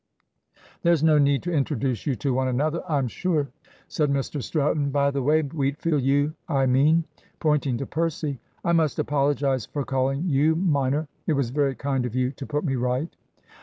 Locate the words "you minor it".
10.25-11.33